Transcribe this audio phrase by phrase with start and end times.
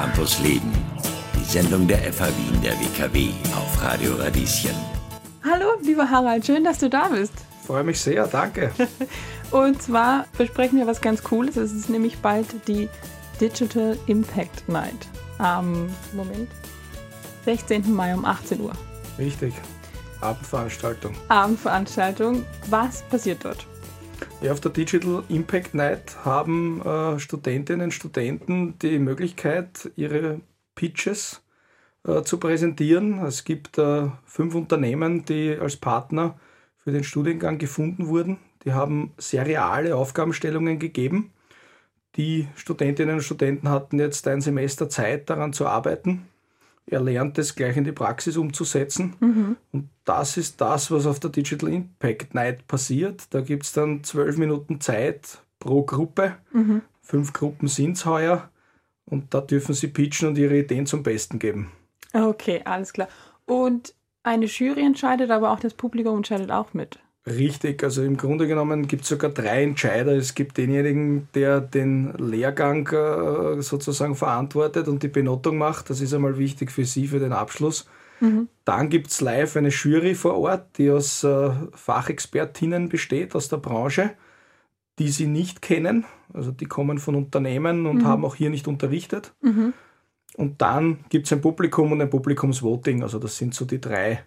[0.00, 0.72] Campus Leben.
[1.38, 4.74] Die Sendung der FH Wien der WKW auf Radio Radieschen.
[5.44, 7.34] Hallo, lieber Harald, schön, dass du da bist.
[7.66, 8.72] Freue mich sehr, danke.
[9.50, 11.58] Und zwar besprechen wir was ganz Cooles.
[11.58, 12.88] Es ist nämlich bald die
[13.42, 15.06] Digital Impact Night
[15.36, 16.50] am Moment
[17.44, 17.92] 16.
[17.94, 18.72] Mai um 18 Uhr.
[19.18, 19.52] Richtig.
[20.22, 21.14] Abendveranstaltung.
[21.28, 22.46] Abendveranstaltung.
[22.70, 23.66] Was passiert dort?
[24.42, 30.40] Ja, auf der Digital Impact Night haben äh, Studentinnen und Studenten die Möglichkeit, ihre
[30.74, 31.42] Pitches
[32.06, 33.22] äh, zu präsentieren.
[33.22, 36.40] Es gibt äh, fünf Unternehmen, die als Partner
[36.78, 38.38] für den Studiengang gefunden wurden.
[38.64, 41.32] Die haben seriale Aufgabenstellungen gegeben.
[42.16, 46.29] Die Studentinnen und Studenten hatten jetzt ein Semester Zeit, daran zu arbeiten.
[46.90, 49.14] Er lernt es gleich in die Praxis umzusetzen.
[49.20, 49.56] Mhm.
[49.72, 53.32] Und das ist das, was auf der Digital Impact Night passiert.
[53.32, 56.36] Da gibt es dann zwölf Minuten Zeit pro Gruppe.
[56.52, 56.82] Mhm.
[57.00, 58.50] Fünf Gruppen sind es heuer.
[59.04, 61.70] Und da dürfen sie pitchen und ihre Ideen zum Besten geben.
[62.12, 63.08] Okay, alles klar.
[63.46, 66.98] Und eine Jury entscheidet, aber auch das Publikum entscheidet auch mit.
[67.30, 70.12] Richtig, also im Grunde genommen gibt es sogar drei Entscheider.
[70.12, 75.90] Es gibt denjenigen, der den Lehrgang äh, sozusagen verantwortet und die Benotung macht.
[75.90, 77.86] Das ist einmal wichtig für Sie, für den Abschluss.
[78.20, 78.48] Mhm.
[78.64, 83.58] Dann gibt es live eine Jury vor Ort, die aus äh, Fachexpertinnen besteht, aus der
[83.58, 84.10] Branche,
[84.98, 86.04] die Sie nicht kennen.
[86.32, 88.06] Also die kommen von Unternehmen und mhm.
[88.06, 89.32] haben auch hier nicht unterrichtet.
[89.42, 89.72] Mhm.
[90.36, 93.02] Und dann gibt es ein Publikum und ein Publikumsvoting.
[93.02, 94.24] Also das sind so die drei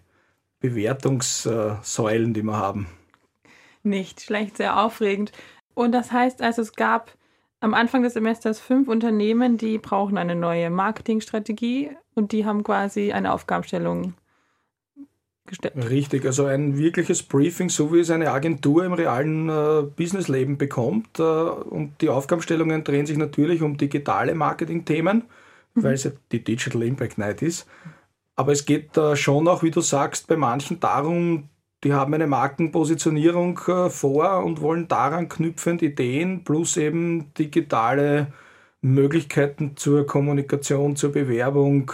[0.63, 2.87] Bewertungssäulen, die wir haben.
[3.83, 5.33] Nicht schlecht, sehr aufregend.
[5.73, 7.11] Und das heißt also, es gab
[7.59, 13.11] am Anfang des Semesters fünf Unternehmen, die brauchen eine neue Marketingstrategie und die haben quasi
[13.11, 14.13] eine Aufgabenstellung
[15.45, 15.73] gestellt.
[15.89, 21.19] Richtig, also ein wirkliches Briefing, so wie es eine Agentur im realen äh, Businessleben bekommt.
[21.19, 25.23] Äh, und die Aufgabenstellungen drehen sich natürlich um digitale Marketingthemen,
[25.73, 25.83] mhm.
[25.83, 27.67] weil es ja die Digital Impact Night ist.
[28.35, 31.49] Aber es geht äh, schon auch, wie du sagst, bei manchen darum,
[31.83, 38.33] die haben eine Markenpositionierung äh, vor und wollen daran knüpfend Ideen plus eben digitale
[38.81, 41.91] Möglichkeiten zur Kommunikation, zur Bewerbung.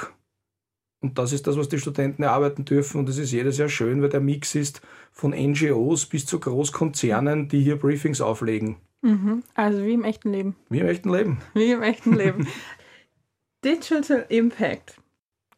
[1.01, 2.99] Und das ist das, was die Studenten erarbeiten dürfen.
[2.99, 4.81] Und es ist jedes Jahr schön, weil der Mix ist
[5.11, 8.77] von NGOs bis zu Großkonzernen, die hier Briefings auflegen.
[9.01, 9.43] Mhm.
[9.55, 10.55] Also wie im echten Leben.
[10.69, 11.37] Wie im echten Leben.
[11.53, 12.47] Wie im echten Leben.
[13.63, 14.98] Digital Impact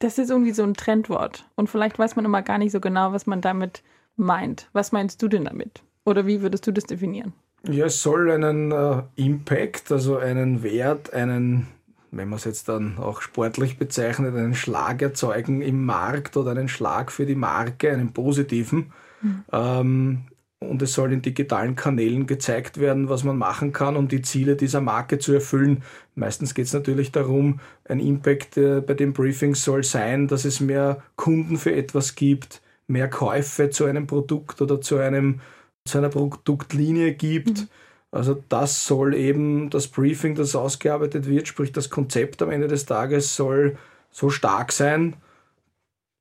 [0.02, 1.46] das ist irgendwie so ein Trendwort.
[1.56, 3.84] Und vielleicht weiß man immer gar nicht so genau, was man damit
[4.16, 4.70] meint.
[4.74, 5.84] Was meinst du denn damit?
[6.04, 7.34] Oder wie würdest du das definieren?
[7.68, 11.68] Ja, es soll einen äh, Impact, also einen Wert, einen,
[12.10, 16.70] wenn man es jetzt dann auch sportlich bezeichnet, einen Schlag erzeugen im Markt oder einen
[16.70, 18.92] Schlag für die Marke, einen positiven.
[19.22, 19.44] Mhm.
[19.52, 20.22] Ähm,
[20.62, 24.56] und es soll in digitalen Kanälen gezeigt werden, was man machen kann, um die Ziele
[24.56, 25.84] dieser Marke zu erfüllen.
[26.14, 30.60] Meistens geht es natürlich darum, ein Impact äh, bei den Briefings soll sein, dass es
[30.60, 35.42] mehr Kunden für etwas gibt, mehr Käufe zu einem Produkt oder zu, einem,
[35.86, 37.62] zu einer Produktlinie gibt.
[37.62, 37.68] Mhm.
[38.12, 42.86] Also das soll eben das Briefing, das ausgearbeitet wird, sprich das Konzept am Ende des
[42.86, 43.78] Tages soll
[44.12, 45.16] so stark sein,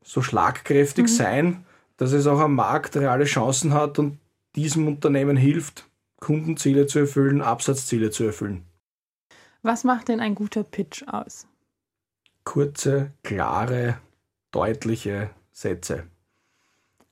[0.02, 1.08] so schlagkräftig mhm.
[1.08, 1.64] sein,
[1.98, 4.18] dass es auch am Markt reale Chancen hat und
[4.56, 5.88] diesem Unternehmen hilft,
[6.20, 8.64] Kundenziele zu erfüllen, Absatzziele zu erfüllen.
[9.62, 11.46] Was macht denn ein guter Pitch aus?
[12.44, 13.98] Kurze, klare,
[14.50, 16.04] deutliche Sätze.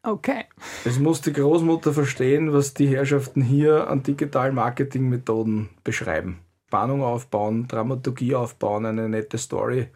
[0.03, 0.45] Okay.
[0.85, 6.41] Es muss die Großmutter verstehen, was die Herrschaften hier an digitalen Marketingmethoden beschreiben.
[6.67, 9.89] Spannung aufbauen, Dramaturgie aufbauen, eine nette Story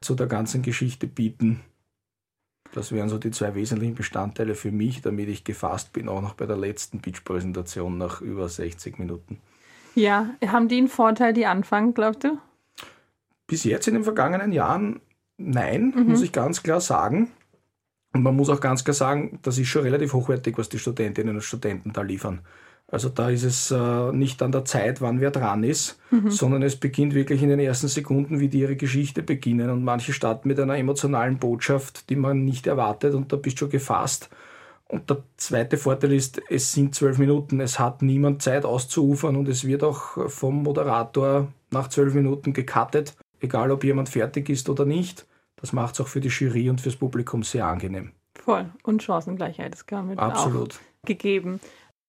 [0.00, 1.62] zu der ganzen Geschichte bieten
[2.74, 6.34] das wären so die zwei wesentlichen Bestandteile für mich, damit ich gefasst bin, auch noch
[6.34, 9.38] bei der letzten Pitch-Präsentation nach über 60 Minuten.
[9.94, 12.38] Ja, haben die einen Vorteil, die anfangen, glaubst du?
[13.46, 15.00] Bis jetzt in den vergangenen Jahren
[15.36, 16.08] nein, mhm.
[16.08, 17.30] muss ich ganz klar sagen.
[18.12, 21.36] Und man muss auch ganz klar sagen, das ist schon relativ hochwertig, was die Studentinnen
[21.36, 22.40] und Studenten da liefern.
[22.86, 26.30] Also da ist es äh, nicht an der Zeit, wann wer dran ist, mhm.
[26.30, 29.70] sondern es beginnt wirklich in den ersten Sekunden, wie die ihre Geschichte beginnen.
[29.70, 33.60] Und manche starten mit einer emotionalen Botschaft, die man nicht erwartet und da bist du
[33.60, 34.28] schon gefasst.
[34.86, 39.48] Und der zweite Vorteil ist, es sind zwölf Minuten, es hat niemand Zeit auszuufern und
[39.48, 44.84] es wird auch vom Moderator nach zwölf Minuten gecuttet, egal ob jemand fertig ist oder
[44.84, 45.26] nicht.
[45.56, 48.12] Das macht es auch für die Jury und fürs Publikum sehr angenehm.
[48.34, 48.70] Voll.
[48.82, 50.74] Und Chancengleichheit ist damit Absolut.
[50.74, 51.60] auch gegeben.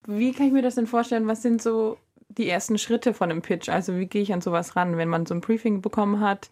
[0.07, 1.27] Wie kann ich mir das denn vorstellen?
[1.27, 1.97] Was sind so
[2.29, 3.69] die ersten Schritte von einem Pitch?
[3.69, 6.49] Also wie gehe ich an sowas ran, wenn man so ein Briefing bekommen hat?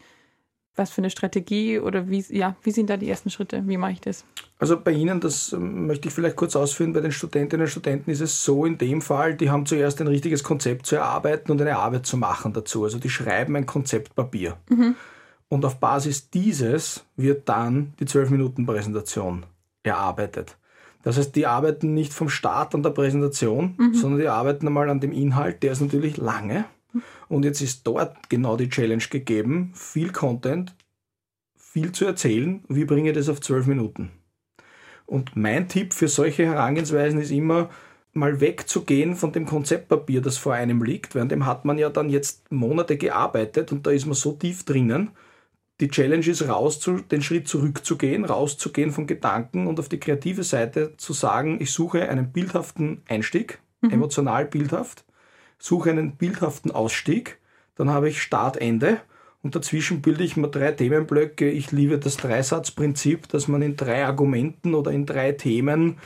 [0.76, 3.62] Was für eine Strategie oder wie, ja, wie sind da die ersten Schritte?
[3.68, 4.26] Wie mache ich das?
[4.58, 8.10] Also bei Ihnen, das ähm, möchte ich vielleicht kurz ausführen, bei den Studentinnen und Studenten
[8.10, 11.62] ist es so in dem Fall, die haben zuerst ein richtiges Konzept zu erarbeiten und
[11.62, 12.84] eine Arbeit zu machen dazu.
[12.86, 14.58] Also die schreiben ein Konzeptpapier.
[14.70, 14.96] Mhm.
[15.48, 19.46] Und auf Basis dieses wird dann die 12-Minuten-Präsentation
[19.84, 20.58] erarbeitet.
[21.04, 23.94] Das heißt, die arbeiten nicht vom Start an der Präsentation, mhm.
[23.94, 26.66] sondern die arbeiten einmal an dem Inhalt, der ist natürlich lange.
[27.28, 30.76] Und jetzt ist dort genau die Challenge gegeben, viel Content,
[31.56, 32.64] viel zu erzählen.
[32.70, 34.12] Wie bringe ich das auf zwölf Minuten?
[35.06, 37.70] Und mein Tipp für solche Herangehensweisen ist immer,
[38.14, 41.90] mal wegzugehen von dem Konzeptpapier, das vor einem liegt, weil an dem hat man ja
[41.90, 45.10] dann jetzt Monate gearbeitet und da ist man so tief drinnen.
[45.80, 50.44] Die Challenge ist, raus zu, den Schritt zurückzugehen, rauszugehen von Gedanken und auf die kreative
[50.44, 53.90] Seite zu sagen, ich suche einen bildhaften Einstieg, mhm.
[53.90, 55.04] emotional bildhaft,
[55.58, 57.40] suche einen bildhaften Ausstieg,
[57.76, 59.02] dann habe ich Start, Ende
[59.42, 61.50] und dazwischen bilde ich mir drei Themenblöcke.
[61.50, 65.98] Ich liebe das Dreisatzprinzip, dass man in drei Argumenten oder in drei Themen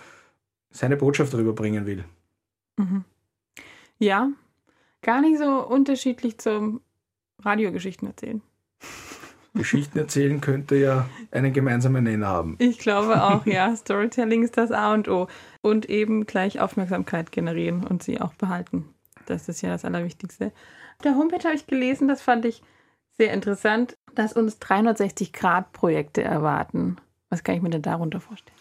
[0.72, 2.06] seine Botschaft rüberbringen will.
[2.78, 3.04] Mhm.
[4.00, 4.32] Ja,
[5.02, 6.82] gar nicht so unterschiedlich zum
[7.40, 8.42] Radiogeschichten erzählen.
[9.58, 12.56] Geschichten erzählen könnte ja einen gemeinsamen Nenner haben.
[12.60, 13.76] Ich glaube auch, ja.
[13.76, 15.28] Storytelling ist das A und O.
[15.62, 18.86] Und eben gleich Aufmerksamkeit generieren und sie auch behalten.
[19.26, 20.48] Das ist ja das Allerwichtigste.
[20.98, 22.62] Auf der Homepage habe ich gelesen, das fand ich
[23.18, 26.98] sehr interessant, dass uns 360-Grad-Projekte erwarten.
[27.30, 28.58] Was kann ich mir denn darunter vorstellen?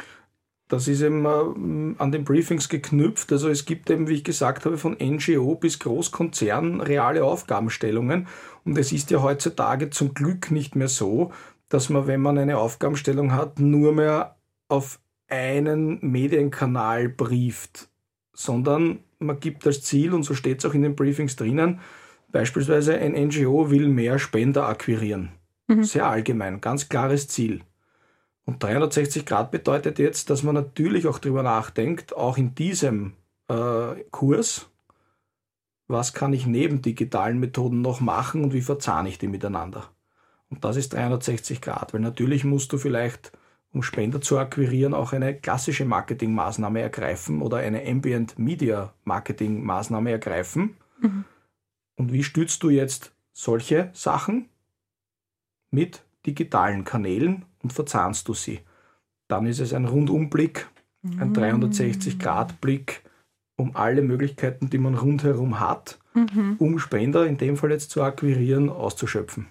[0.69, 3.31] Das ist eben äh, an den Briefings geknüpft.
[3.33, 8.27] Also es gibt eben, wie ich gesagt habe, von NGO bis Großkonzern reale Aufgabenstellungen.
[8.65, 11.33] Und es ist ja heutzutage zum Glück nicht mehr so,
[11.69, 14.37] dass man, wenn man eine Aufgabenstellung hat, nur mehr
[14.69, 17.89] auf einen Medienkanal brieft,
[18.33, 21.81] sondern man gibt als Ziel, und so steht es auch in den Briefings drinnen,
[22.31, 25.31] beispielsweise ein NGO will mehr Spender akquirieren.
[25.69, 25.85] Mhm.
[25.85, 27.63] Sehr allgemein, ganz klares Ziel.
[28.47, 33.15] Und 360 Grad bedeutet jetzt, dass man natürlich auch darüber nachdenkt, auch in diesem
[33.49, 34.71] äh, Kurs,
[35.89, 39.91] was kann ich neben digitalen Methoden noch machen und wie verzahne ich die miteinander.
[40.49, 43.33] Und das ist 360 Grad, weil natürlich musst du vielleicht,
[43.73, 50.77] um Spender zu akquirieren, auch eine klassische Marketingmaßnahme ergreifen oder eine Ambient Media Marketingmaßnahme ergreifen.
[51.01, 51.25] Mhm.
[51.97, 54.49] Und wie stützt du jetzt solche Sachen?
[55.73, 58.61] Mit digitalen Kanälen und verzahnst du sie.
[59.27, 60.69] Dann ist es ein Rundumblick,
[61.03, 63.03] ein 360-Grad-Blick
[63.57, 66.55] um alle Möglichkeiten, die man rundherum hat, mhm.
[66.59, 69.47] um Spender in dem Fall jetzt zu akquirieren, auszuschöpfen.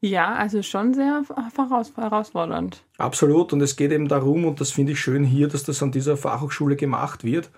[0.00, 1.22] Ja, also schon sehr
[1.54, 2.82] herausfordernd.
[2.96, 3.52] Absolut.
[3.52, 6.16] Und es geht eben darum, und das finde ich schön hier, dass das an dieser
[6.16, 7.50] Fachhochschule gemacht wird,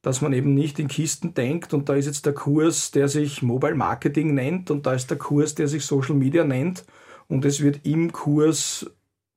[0.00, 3.42] dass man eben nicht in Kisten denkt und da ist jetzt der Kurs, der sich
[3.42, 6.86] Mobile Marketing nennt und da ist der Kurs, der sich Social Media nennt
[7.28, 8.90] und es wird im Kurs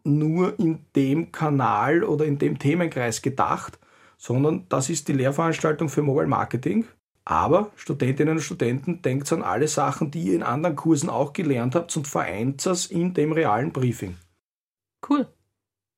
[0.04, 3.80] nur in dem Kanal oder in dem Themenkreis gedacht,
[4.18, 6.86] sondern das ist die Lehrveranstaltung für Mobile Marketing.
[7.26, 11.74] Aber Studentinnen und Studenten denkt an alle Sachen, die ihr in anderen Kursen auch gelernt
[11.74, 14.18] habt und vereint das in dem realen Briefing.
[15.10, 15.28] Cool.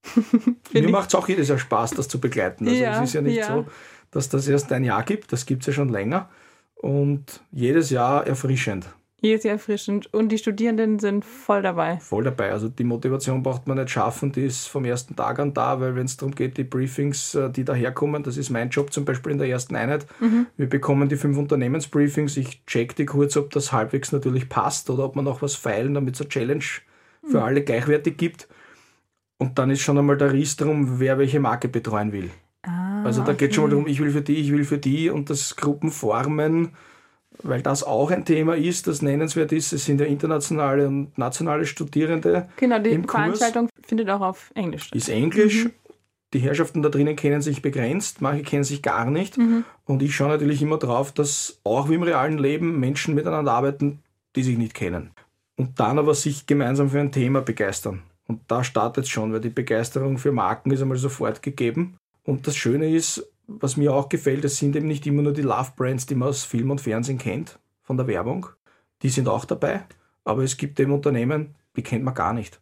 [0.73, 2.67] Mir macht es auch jedes Jahr Spaß, das zu begleiten.
[2.67, 3.47] Also ja, es ist ja nicht ja.
[3.47, 3.65] so,
[4.11, 6.29] dass das erst ein Jahr gibt, das gibt es ja schon länger
[6.75, 8.85] und jedes Jahr erfrischend.
[9.21, 11.97] Jedes Jahr erfrischend und die Studierenden sind voll dabei.
[11.99, 12.51] Voll dabei.
[12.51, 15.95] Also die Motivation braucht man nicht schaffen, die ist vom ersten Tag an da, weil
[15.95, 19.31] wenn es darum geht, die Briefings, äh, die daherkommen, das ist mein Job zum Beispiel
[19.31, 20.05] in der ersten Einheit.
[20.19, 20.47] Mhm.
[20.57, 25.05] Wir bekommen die fünf Unternehmensbriefings, ich check die kurz, ob das halbwegs natürlich passt oder
[25.05, 26.65] ob man noch was feilen, damit es eine Challenge
[27.23, 27.43] für mhm.
[27.43, 28.47] alle gleichwertig gibt.
[29.37, 32.29] Und dann ist schon einmal der Ries darum, wer welche Marke betreuen will.
[32.63, 33.45] Ah, also da okay.
[33.45, 36.71] geht schon mal darum, ich will für die, ich will für die und das Gruppenformen,
[37.43, 39.73] weil das auch ein Thema ist, das nennenswert ist.
[39.73, 42.49] Es sind ja internationale und nationale Studierende.
[42.57, 43.87] Genau, die Veranstaltung Kurs.
[43.87, 44.95] findet auch auf Englisch statt.
[44.95, 45.65] Ist Englisch.
[45.65, 45.71] Mhm.
[46.33, 49.37] Die Herrschaften da drinnen kennen sich begrenzt, manche kennen sich gar nicht.
[49.37, 49.63] Mhm.
[49.85, 53.99] Und ich schaue natürlich immer drauf, dass auch wie im realen Leben Menschen miteinander arbeiten,
[54.35, 55.11] die sich nicht kennen.
[55.55, 58.01] Und dann aber sich gemeinsam für ein Thema begeistern.
[58.27, 61.95] Und da startet es schon, weil die Begeisterung für Marken ist einmal sofort gegeben.
[62.23, 65.41] Und das Schöne ist, was mir auch gefällt, es sind eben nicht immer nur die
[65.41, 68.47] Love-Brands, die man aus Film und Fernsehen kennt, von der Werbung.
[69.01, 69.85] Die sind auch dabei.
[70.23, 72.59] Aber es gibt eben Unternehmen, die kennt man gar nicht.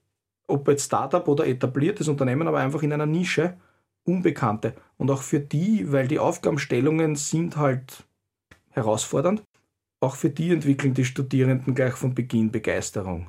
[0.48, 3.58] Ob jetzt Startup oder etabliertes Unternehmen, aber einfach in einer Nische,
[4.06, 4.76] Unbekannte.
[4.98, 8.04] Und auch für die, weil die Aufgabenstellungen sind halt
[8.72, 9.44] herausfordernd,
[10.02, 13.28] auch für die entwickeln die Studierenden gleich von Beginn Begeisterung.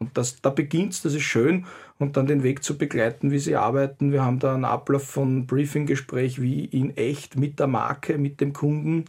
[0.00, 1.66] Und das, da beginnt es, das ist schön.
[1.98, 4.12] Und dann den Weg zu begleiten, wie sie arbeiten.
[4.12, 8.54] Wir haben da einen Ablauf von Briefinggespräch wie in echt mit der Marke, mit dem
[8.54, 9.04] Kunden,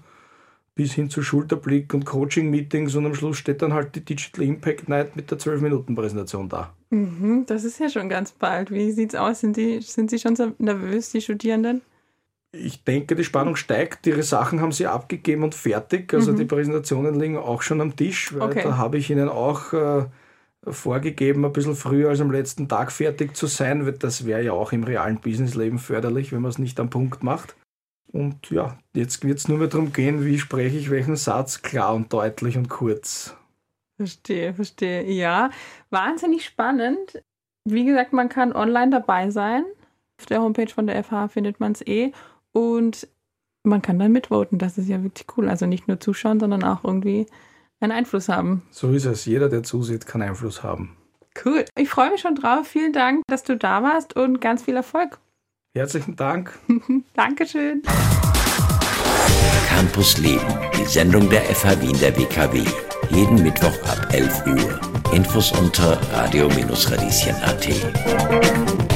[0.76, 2.94] bis hin zu Schulterblick und Coaching-Meetings.
[2.96, 6.74] Und am Schluss steht dann halt die Digital Impact Night mit der 12-Minuten-Präsentation da.
[6.90, 8.70] Mhm, das ist ja schon ganz bald.
[8.70, 9.40] Wie sieht es aus?
[9.40, 11.82] Sind, die, sind Sie schon so nervös, die Studierenden?
[12.52, 14.06] Ich denke, die Spannung steigt.
[14.08, 16.14] Ihre Sachen haben sie abgegeben und fertig.
[16.14, 16.36] Also mhm.
[16.36, 18.64] die Präsentationen liegen auch schon am Tisch, weil okay.
[18.64, 19.72] da habe ich ihnen auch.
[19.72, 20.06] Äh,
[20.68, 23.96] vorgegeben, ein bisschen früher als am letzten Tag fertig zu sein.
[24.00, 27.56] Das wäre ja auch im realen Businessleben förderlich, wenn man es nicht am Punkt macht.
[28.12, 31.96] Und ja, jetzt wird es nur mehr darum gehen, wie spreche ich welchen Satz klar
[31.96, 33.36] und deutlich und kurz.
[33.98, 35.10] Verstehe, verstehe.
[35.10, 35.50] Ja,
[35.90, 37.24] wahnsinnig spannend.
[37.66, 39.64] Wie gesagt, man kann online dabei sein.
[40.20, 42.12] Auf der Homepage von der FH findet man es eh.
[42.52, 43.08] Und
[43.64, 44.58] man kann dann mitvoten.
[44.58, 45.48] Das ist ja wirklich cool.
[45.48, 47.28] Also nicht nur zuschauen, sondern auch irgendwie
[47.82, 48.64] einen Einfluss haben.
[48.72, 49.26] So ist es.
[49.26, 50.96] Jeder, der zusieht, kann Einfluss haben.
[51.44, 51.66] Cool.
[51.78, 52.68] Ich freue mich schon drauf.
[52.68, 55.20] Vielen Dank, dass du da warst und ganz viel Erfolg.
[55.74, 56.58] Herzlichen Dank.
[57.14, 57.82] Dankeschön.
[59.70, 60.46] Campus Leben,
[60.78, 62.64] die Sendung der FH Wien der WKW.
[63.10, 64.80] Jeden Mittwoch ab 11 Uhr.
[65.14, 68.91] Infos unter radio-radieschen.at.